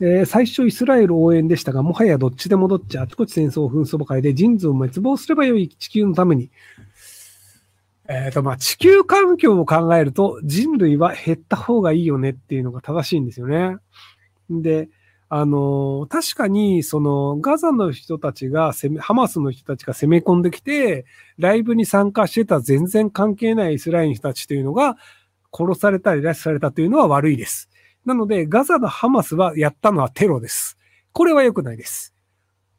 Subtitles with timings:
[0.00, 6.50] えー最初イスラエル応援でしたが、もはやどっちでもどっち、あちこち戦争、紛争ばかりで人数を滅亡すればよい地球のために。
[8.08, 13.76] えっ、と、まあ、地球環境を考えると人類は減った方がいいよねっていうのが正しいんですよね。
[14.50, 14.88] で、
[15.30, 21.06] あの、確かに、その、ガザの人たちが攻め、ハマスの人たちが攻め込んできて、
[21.38, 24.96] ライブに参加してた全然関係ないイスラエルの人たちというのが、
[25.52, 27.70] 殺されたり拉致されたというのは悪いです。
[28.04, 30.78] なので、ガザのハマスはやったのはテロです。
[31.12, 32.14] これは良くないです。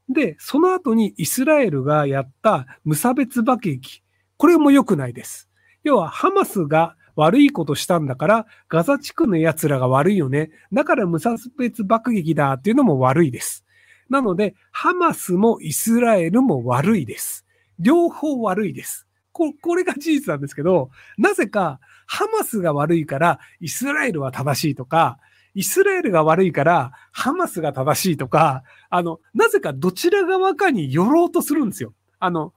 [0.10, 4.04] で、その後にイスラエルがやった無差別爆撃。
[4.38, 5.50] これも良くないです。
[5.84, 10.52] 要は、ハマスが悪いことしたんだから、ガザ地区の奴らが悪いよね。
[10.74, 13.66] だから無差別爆撃だっていうのも悪いです。
[14.10, 17.46] なので、ハマスもイスラエルも悪いです。
[17.80, 19.08] 両方悪いです。
[19.32, 25.20] ここれが事実なんですけど、なぜか、ハマスが悪いから、イスラエルは正しいとか、
[25.54, 31.94] イスラエルが悪いから、ハマスが正しいとか、あの、なぜかどちら側かに寄ろうとするんですよ。
[32.20, 32.54] あの、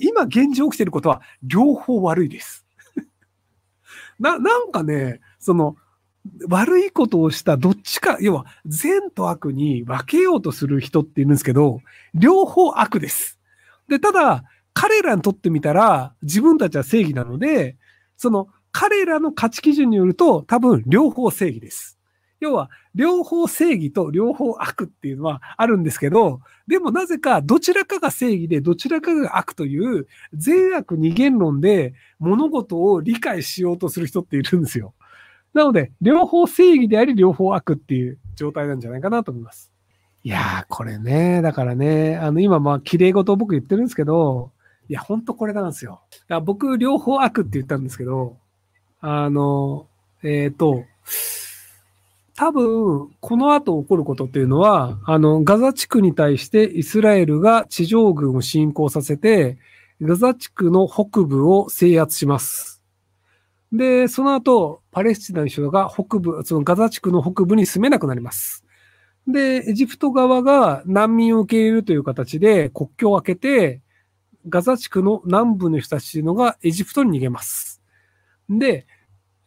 [0.00, 2.64] 今現状起きてることは両方悪いです。
[4.18, 5.76] な、なんかね、その、
[6.48, 11.80] 悪いことをしたどっちか、要は善と悪に分けようとする人っているんですけど、
[12.14, 13.38] 両方悪です。
[13.88, 17.76] で、ただ、彼らにとってみたら自分たちは正義なので、
[18.16, 21.98] その彼らの価値基準によると多分両方正義です。
[22.40, 34.92] 要は、両方正義と両方悪っていうのはあるんですけど、でもなぜかどちらかが正義でどちらかが悪という善悪二元論で物事を理解しようとする人っているんですよ。
[35.54, 39.72] なので、両方正義であり両方悪っていう状態なんじゃないかなと思います。
[40.22, 44.52] いやー、これね、だからね、あの、今まあ、綺麗事を僕言ってるんですけど、
[44.90, 46.02] いや、ほんとこれなんですよ。
[46.10, 48.36] だから僕、両方悪って言ったんですけど、
[49.08, 49.86] あの、
[50.24, 50.84] えっ、と、
[52.34, 59.58] 多分、この後起こることっていうのは、あの、ガザ地区に対してイスラエルが地上軍を侵攻させて、
[60.02, 62.82] ガザ地区の北部を制圧します。
[63.72, 68.64] で、その後、パレスチナの人が北部、そのガザ地区の北部に住めなくなります。
[69.28, 73.82] で、エジプト側が難民を受け入れるという形で国境を開けて、
[74.48, 77.80] ガザ地区の南部の人たちのがエジプトに逃げます。
[78.48, 78.86] で、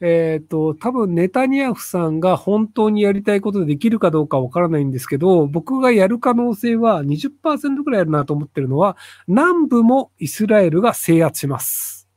[0.02, 8.96] えっ、と、多分ネタニヤフさんが本当にやりたいことでできるかどうかわからないんですけど、僕がやる可能性は20%くらいあるなと思ってるのは、
[9.28, 12.08] 南部もイスラエルが制圧します。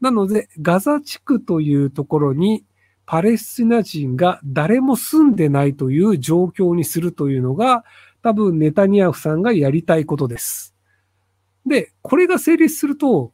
[0.00, 2.66] なので、ガザ地区というところに
[3.06, 7.84] パレスチナ人が誰も住んでないという状況にするというのが、
[8.22, 10.74] 多分ネタニヤフさんがやりたいことです。
[11.64, 13.32] で、これが成立すると、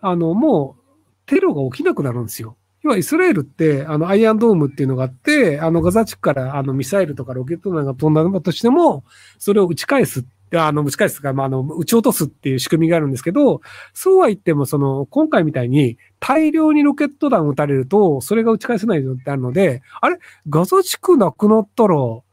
[0.00, 0.82] あの、もう
[1.24, 2.58] テロが起きなくなるんですよ。
[2.86, 9.02] 要はイスラエルって、あの、アイアンドームっていうのがあって、あの、ガザ地区から、あの、ミサイルとかロケット弾が飛んだとしても、
[9.38, 10.24] それを打ち返す、
[10.54, 13.60] あの、打ち返すとか、まあ、あの、撃ち落とすっていう仕組みがあるんですけど、
[13.92, 20.18] そうは言っても、その、今回みたいに大量にロケット弾撃たれると、それが打ち返せないのってあるので、あれ？
[20.48, 22.24] ガザ地区なくなったら、も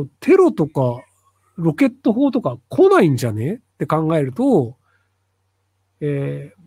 [0.00, 1.04] うテロとか、
[1.56, 3.62] ロケット砲とか来ないんじゃね？
[3.74, 4.76] って考えると、
[6.00, 6.61] えー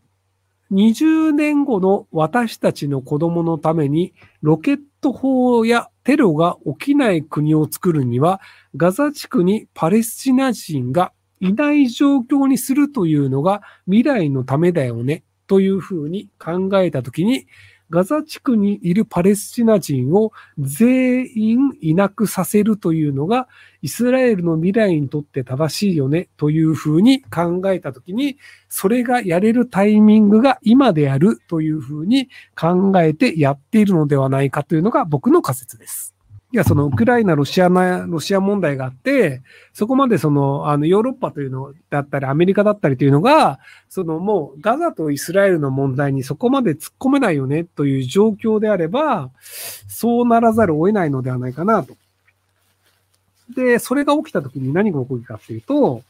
[0.72, 8.42] 20年後の私たちの子供のためにロケット砲やテロが起きない国を作るには
[8.76, 17.46] ガザ地区にパレスチナ人がいない状況にするというのが未来のためだよねというふうに考えたときに
[17.90, 23.48] ガザ地区にいるパレスチナ人を全員いなくさせるというのが
[23.82, 28.38] イスラエルの未来にとって正しいよねというふうに考えたときに
[28.70, 32.30] それがやれるタイミングが今であるというふうに
[32.60, 36.15] 考えてやっているのではないかというのが僕の仮説です。
[36.56, 39.42] いや、そのウクライナ、ロシアな、ロシア問題があって、
[39.74, 49.32] そこまでその、あの、ヨーロッパというのだったり、アメリカだったりというのが、そのもうガザとイスラエルの問題にそこまで突っ込めないよねという状況であれば、
[49.90, 51.98] そうならざるを得ないのではないかなと。
[53.54, 56.04] で、それが起きた時に何が起こるかっていうと、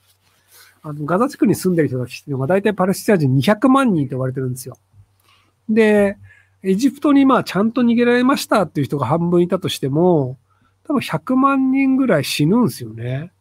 [0.83, 4.77] あの、ガザ地区に住んでる人たちっていうのが大体パレスチナ人200万人と言われてるんですよ。
[5.68, 6.19] で、
[6.65, 10.39] エジプトにまあちゃんと逃げられましたっていう人が半分いたとしても、
[10.83, 13.31] 多分100万人ぐらい死ぬんですよね。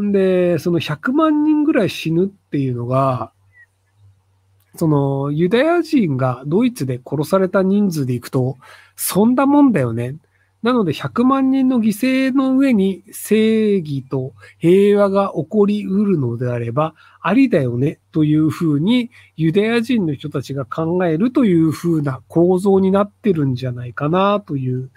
[0.00, 3.32] んで、その100万人ぐらい死ぬっていうのが、
[4.76, 8.58] そのユダヤ人がドイツで殺された人数でいくと、
[8.94, 10.16] そんなもんだよね。
[10.64, 24.90] なので100万人の犠牲の上に正義と平和が起こりうるのであれば、ありだよねというふうにユダヤ人の人たちが考えるというふうな構造になってるんじゃないかなという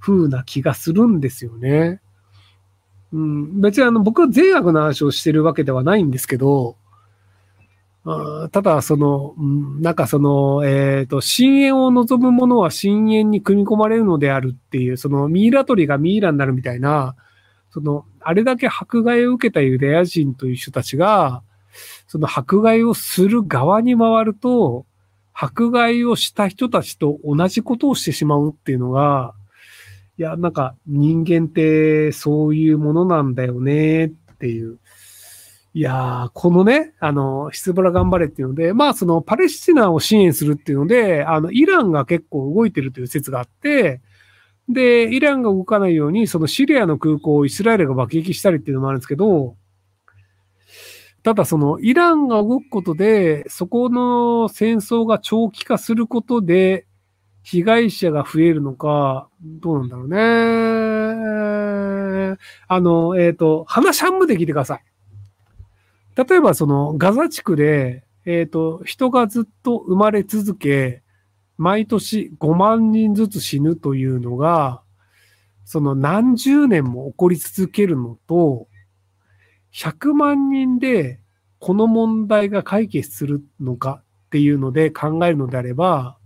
[0.00, 2.00] 風な気がするんですよね。
[3.12, 6.76] うん、別にあの、僕は善悪の話をしてるわけではないんですけど、
[8.52, 9.34] ただ、その、
[9.80, 17.16] なんかその、えっ、ー、と、深淵を望む者は深淵に組み込まれるのであるっていう、そのミイラ取りがミイラになるみたいな、
[17.70, 21.42] その、あれだけ迫害を受けたユダヤ人という人たちが、
[22.06, 24.86] その迫害をする側に回ると、
[25.34, 29.34] 迫害をした人たちと同じことをしてしまうっていうのが、
[30.18, 34.78] いや、なんか人間ってそういうものなんだよねっていう。
[35.74, 44.00] いやー、このね、あの、ヒズボラ頑張れっていうので、まあそのパレスチナを支援するっていうので、あの、イランが結構動いてるという説があって、
[44.68, 49.56] で、イランが動かないように、そのシリアの空港をイスラエルが爆撃したりっていうのもあるんですけど、
[51.22, 56.86] ただそのイランが動くことで、そこの戦争が長期化することで、
[57.42, 60.18] 被害者が増えるのか、どうなんだろうね。
[62.68, 64.84] あの、えっ、ー、と、話半分で聞いてください。
[66.18, 71.04] 例えばそのガザ地区で、えっ、ー、と、人がずっと生まれ続け、
[71.58, 74.82] 毎年5万人ずつ死ぬというのが、
[75.64, 78.66] その何十年も起こり続けるのと、
[79.72, 81.20] 100万人で
[81.60, 86.18] この問題が解決するのかっていうので考えるのであれば、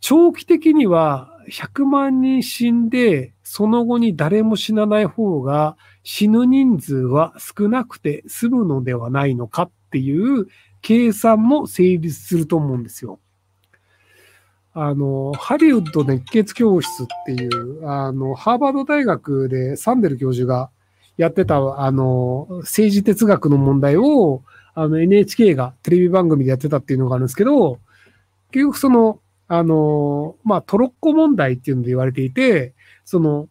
[0.00, 10.46] 長期的には100万人死んで、その後に誰も死なない方が死ぬ人数は少なくて済むのではないのかっていう
[10.82, 13.18] 計算も成立すると思うんですよ。
[14.78, 20.70] あの、ハリウッド熱血教室っていう、あの、ハーバード大学でサンデル教授が
[21.16, 24.42] やってた、あの、政治哲学の問題を、
[24.74, 27.78] あの、NHK がテレビ番組でやってたっていうのがあるんですけど、
[28.50, 33.48] 結局その、あの、まあ、トロッコ問題っていうので言われていて、その、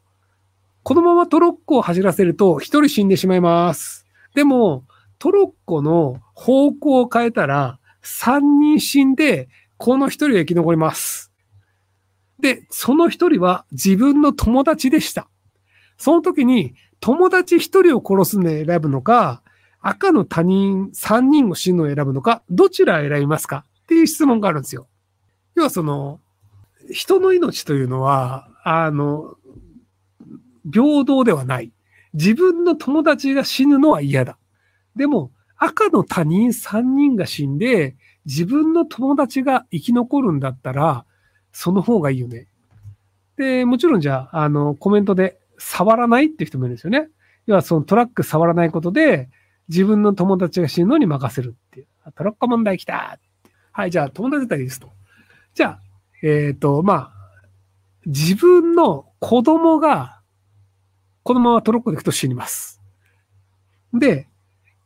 [0.83, 4.05] このままトロッコを走らせると一人死んでしまいます。
[4.35, 4.83] でも、
[5.17, 11.31] トロッコの方向を変えたら、三人死んで、この一人が生き残ります。
[12.39, 15.27] で、その一人は自分の友達でした。
[15.97, 19.41] その時に、友達一人を殺すのを選ぶのか、
[19.79, 24.87] 赤の他人三人を死ぬのを選ぶのか、どちらを選びますかっていう質問があるんですよ。
[25.55, 26.19] 要はその、
[26.91, 29.35] 人の命というのは、あの、
[30.71, 31.71] 平等ではない。
[32.13, 34.37] 自分の友達が死ぬのは嫌だ。
[34.95, 41.05] でも、赤の他人三人が死んで、自分の友達が生き残るんだったら、
[41.51, 42.47] その方がいいよね。
[43.37, 47.09] で、もちろんじゃあ、あの、コメントで、触らないって人もいるんですよね。
[47.45, 49.29] 要はそのトラック触らないことで、
[49.69, 51.87] 自分の友達が死ぬのに任せるっていう。
[52.15, 53.17] トラック問題来た
[53.71, 54.89] はい、じゃあ友達だったらいいですと。
[55.55, 55.79] じゃあ、
[56.21, 57.11] えっ、ー、と、まあ、
[58.05, 60.19] 自分の子供が、
[61.23, 62.81] このままトロッコで行くと死にます。
[63.93, 64.27] で、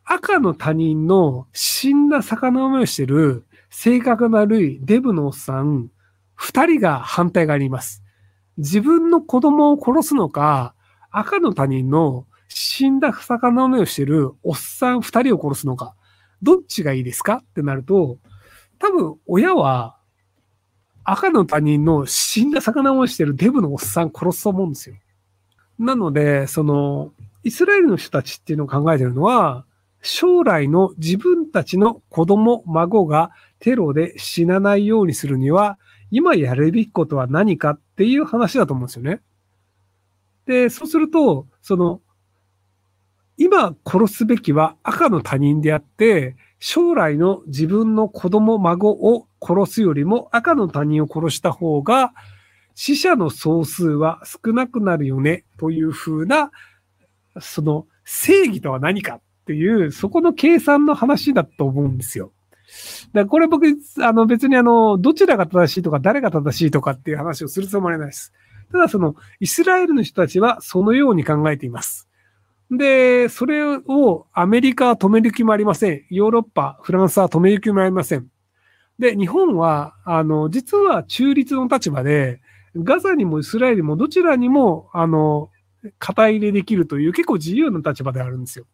[0.05, 5.89] 赤の他人の死んだ魚思いをしてる性格の悪いデブのおっさん、
[6.35, 8.03] 二人が反対があります。
[8.57, 10.75] 自分の子供を殺すのか、
[11.09, 15.95] 赤の他人の死んだ魚の目をしてるおっさん二人を殺すのか、
[16.43, 18.19] どっちがいいですかってなると、
[18.77, 19.98] 多分親は
[21.03, 24.95] 赤の他人の死んだ魚をしてるデブのおっさん殺すと思うんですよ。
[25.77, 27.13] なので、その、
[27.43, 29.65] イスラエルの人たちっていうのを考えてるのは、
[30.01, 35.77] 将来の自分たちの子供、孫がテロで死なないようにするには、
[36.11, 39.21] 今やるべきことは何かっていう話だと思うんですよね。
[40.45, 42.01] で、そうすると、その、
[43.37, 52.13] 今殺すべきは赤の他人であって、将来の自分の子供、孫を殺すよりも赤の他人を殺した方が、
[52.75, 56.51] 死者の総数は少なくなるよね、というふうな、
[57.39, 62.31] その正義とは何かっていう、そこの計算の話だと思うんですよ。
[63.13, 63.65] だからこれ僕、
[64.01, 68.33] あの別にあの、どちらが正しいとか誰が正しいとかっていう話をするつもりないです。
[68.71, 72.08] ただその、イスラエルの人たちはそのように考えています。
[72.71, 76.05] で、それをアメリカは止める気もありません。
[76.09, 78.27] ヨーロッパ、フランスは止める気もありません。
[78.99, 82.41] で、日本は、あの、実は中立の立場で、
[82.75, 85.49] ガザにもイスラエルもどちらにも、あの、
[85.97, 88.65] 肩入れできるという結構自由な立場であるんですよ。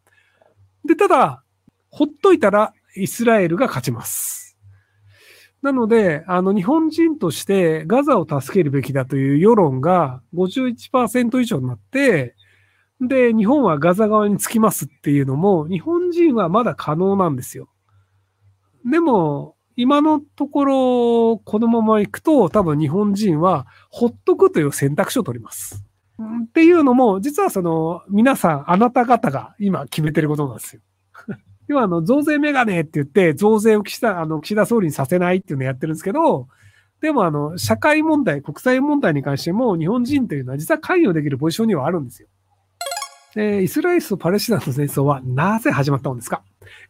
[0.83, 1.43] で、ただ、
[1.89, 4.57] ほっといたらイスラエルが勝ちます。
[5.61, 12.34] なので、あの、日本人としてガザを助けるべきだという世論が51%以上になって、
[13.07, 17.69] で、日本はガザ側につきますっていうのも、日本人はまだ可能なんですよ。
[18.89, 25.83] でも、今のところ、このまま行くと、多分日本人は、ほっとくという選択肢を取ります。
[26.43, 30.81] っていうのも、実はその、皆さん、あなた方が今決めてることなんですよ。
[31.67, 36.47] 要は、あの、増税メガネって言って、増税を岸田、あの、岸田総理にさせないっていうのをやってるんですけど、
[37.01, 42.29] でも、あの、社会問題、国際問題に関しても、日本人というのは実は関与できるポジションにはあるんですよ。
[43.35, 46.41] で、イスラエルとパレスチナの戦争はなぜ始まったんですか？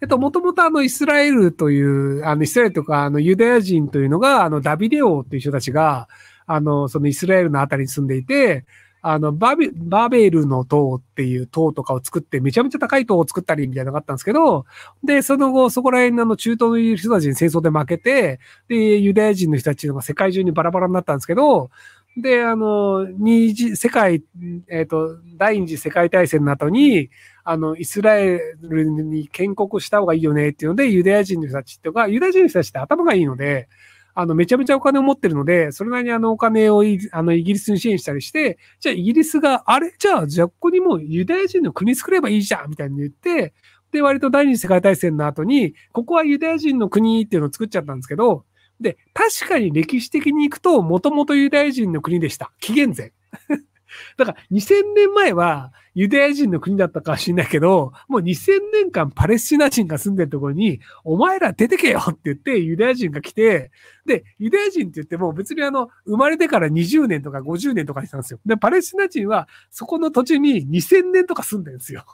[0.02, 6.08] えっと、もともとあの、イスラエルという、あの、イスラエルとか、あの、ユダヤ人というのが、あの、ダビデオっていう人たちが、
[6.46, 8.66] あの、そのイスラエルのあたりに住んでいて、
[9.02, 14.66] あの、バビ、バベルの塔っていう塔とかを作って、めちゃめちゃ高い塔を作ったりみたいなのがあったんですけど、
[15.04, 21.70] で、その後、そこら辺の中東の人たちに戦争で負けて、で、ユダヤ人の人たちが世界中にバラバラになったんですけど、
[22.18, 24.24] で、あの、二次、世界、
[24.70, 27.10] えっ、ー、と、第二次世界大戦の後に、
[27.44, 33.68] あの、イスラエルに建国した方がいいよねっていうので、ユダヤ人の人たちとか、ユダヤ人の人たちって頭がいいので、
[34.14, 43.54] あの、めちゃめちゃお金を持ってるので、それなりにあの、お金をあの、イギリスに支援したりして、じゃあイギリスが、あれじゃあ、じゃあここにもうユダヤ人の国作ればいいじゃんみたいに言って、
[43.92, 48.46] で、割と第二次世界大戦の後に、ここはユダヤ人の国っていうのを作っちゃったんですけど、
[48.80, 52.52] で、確かに歴史的に行くと、もともとユダヤ人の国でした。
[52.60, 53.14] 紀元前。
[54.18, 63.72] だから2000年前はユダヤ人の国だったかもしれないけど、もう2000年間パレスチナ人が住んでるところに、お前ら出てけよって言ってユダヤ人が来て、
[64.06, 68.40] で、ユダヤ人って言っても別にあの、生まれてから20年とか50年とかにしたんですよ。
[68.46, 72.06] で、パレスチナ人はそこの土地に2000年とか住んでるんですよ。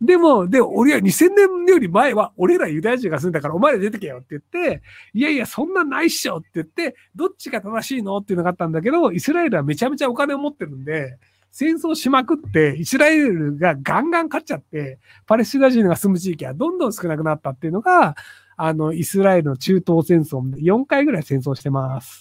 [0.00, 11.18] でも、で、俺は2000年より前は、俺らユダヤ人が住んだから、お前ら出てけよって言って、いやいや、そんなないっしょって言って、どっちが正しいのっていうのがあったんだけど、イスラエルはめちゃめちゃお金を持ってるんで、
[11.50, 18.14] 戦争しまくって、イスラエルがガンガン勝っちゃって、パレスチナ人が住む地域はどんどん少なくなったっていうのが、
[18.56, 22.20] あの、イスラエルの中東戦争、4回ぐらい戦争してます。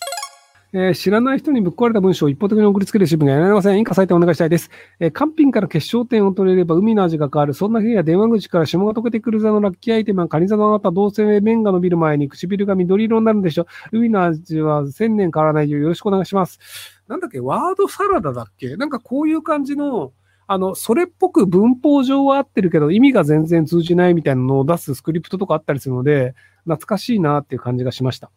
[0.74, 3.80] えー、知らない人にぶっ壊れた文章を一方的に送りつける新聞がやられません。
[3.80, 4.70] 以下採点お願いしたいです。
[5.00, 7.54] えー、カンピンから結晶点を取れれば海の味が変わる。
[7.54, 13.98] そんな日や電話口から霜が溶けてくる座のラッキーアイテムはカニ座のあなた、どうせ麺が伸びる前に唇が緑色になるんでしょう。
[13.98, 16.60] 海の味は千年変わらないよよろしくお願いします。
[17.08, 17.40] なんだっけ？
[17.40, 18.76] ワードサラダだっけ？
[18.76, 20.12] なんかこういう感じの、
[20.48, 28.32] あの、それっぽく文法上は合ってるけど、意味が全然通じないみたいなのを出すスクリプトとかあったりするので、懐かしいなっていう感じがしました。